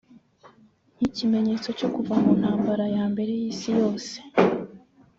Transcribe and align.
nk’ikimenyetso 0.95 1.69
cyo 1.79 1.87
kuva 1.95 2.13
mu 2.23 2.31
ntambara 2.39 2.85
ya 2.95 3.03
mbere 3.11 3.31
y’isi 3.39 3.69
yose 3.79 4.13